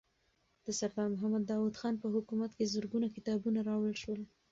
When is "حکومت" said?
2.15-2.51